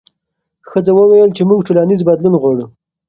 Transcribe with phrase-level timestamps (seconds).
[0.69, 2.65] ښځو وویل چې موږ ټولنیز بدلون غواړو.